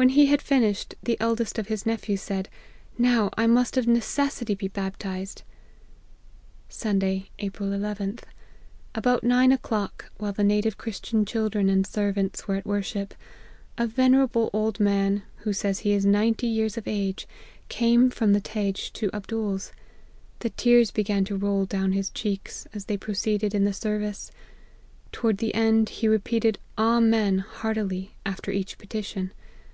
[0.00, 2.48] When he had finished, the eldest of his nephews said,'
[3.08, 5.42] Now I must of necessity be baptized.'
[6.70, 8.18] "Sunday, April \\tli.
[8.94, 13.12] About nine o'clock, while the native Christian children and servants were at worship,
[13.76, 17.28] a venerable old man, who says he is ninety years of age,
[17.68, 19.70] came from the Tage to Abdool's.
[20.38, 24.30] The tears began to roll down his cheeks, as they proceeded in the service:
[25.12, 29.32] toward the end, he re peated' Amen' heartily, after each petition.